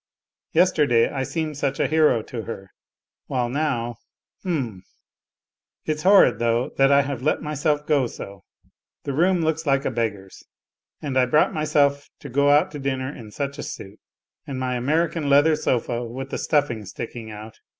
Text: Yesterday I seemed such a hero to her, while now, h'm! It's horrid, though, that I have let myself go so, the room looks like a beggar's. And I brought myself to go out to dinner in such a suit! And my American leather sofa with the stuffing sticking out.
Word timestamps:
Yesterday 0.53 1.11
I 1.11 1.21
seemed 1.21 1.57
such 1.57 1.79
a 1.79 1.85
hero 1.87 2.23
to 2.23 2.41
her, 2.45 2.71
while 3.27 3.49
now, 3.49 3.97
h'm! 4.43 4.81
It's 5.85 6.01
horrid, 6.01 6.39
though, 6.39 6.71
that 6.77 6.91
I 6.91 7.03
have 7.03 7.21
let 7.21 7.43
myself 7.43 7.85
go 7.85 8.07
so, 8.07 8.43
the 9.03 9.13
room 9.13 9.41
looks 9.43 9.67
like 9.67 9.85
a 9.85 9.91
beggar's. 9.91 10.43
And 11.03 11.19
I 11.19 11.27
brought 11.27 11.53
myself 11.53 12.09
to 12.21 12.29
go 12.29 12.49
out 12.49 12.71
to 12.71 12.79
dinner 12.79 13.15
in 13.15 13.29
such 13.29 13.59
a 13.59 13.63
suit! 13.63 13.99
And 14.47 14.59
my 14.59 14.73
American 14.75 15.29
leather 15.29 15.55
sofa 15.55 16.03
with 16.03 16.31
the 16.31 16.39
stuffing 16.39 16.85
sticking 16.85 17.29
out. 17.29 17.59